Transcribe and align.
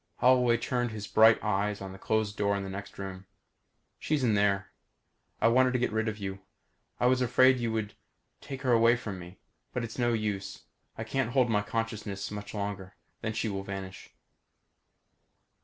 Holloway 0.17 0.57
turned 0.57 0.89
his 0.89 1.05
burning 1.05 1.39
eyes 1.43 1.79
on 1.79 1.91
the 1.91 1.99
closed 1.99 2.35
door 2.35 2.55
to 2.57 2.63
the 2.63 2.71
next 2.71 2.97
room. 2.97 3.27
"She's 3.99 4.23
in 4.23 4.33
there. 4.33 4.71
I 5.39 5.47
wanted 5.47 5.73
to 5.73 5.77
get 5.77 5.91
rid 5.91 6.07
of 6.07 6.17
you. 6.17 6.39
I 6.99 7.05
was 7.05 7.21
afraid 7.21 7.59
you 7.59 7.71
would 7.73 7.93
take 8.41 8.63
her 8.63 8.71
away 8.71 8.95
from 8.95 9.19
me. 9.19 9.37
But 9.73 9.83
it's 9.83 9.99
no 9.99 10.13
use. 10.13 10.63
I 10.97 11.03
can't 11.03 11.33
hold 11.33 11.51
my 11.51 11.61
consciousness 11.61 12.31
much 12.31 12.55
longer. 12.55 12.95
Then 13.21 13.33
she 13.33 13.47
will 13.47 13.61
vanish." 13.61 14.09